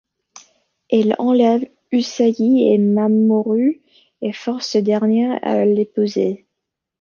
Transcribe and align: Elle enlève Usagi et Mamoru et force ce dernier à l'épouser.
Elle 0.89 1.15
enlève 1.19 1.69
Usagi 1.91 2.67
et 2.69 2.79
Mamoru 2.79 3.83
et 4.23 4.33
force 4.33 4.69
ce 4.69 4.79
dernier 4.79 5.27
à 5.43 5.63
l'épouser. 5.63 6.47